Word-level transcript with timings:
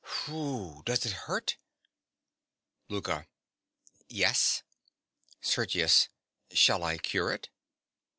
_)Ffff! 0.03 0.83
Does 0.83 1.05
it 1.05 1.11
hurt? 1.11 1.57
LOUKA. 2.89 3.27
Yes. 4.09 4.63
SERGIUS. 5.41 6.09
Shall 6.49 6.83
I 6.83 6.97
cure 6.97 7.31
it? 7.31 7.49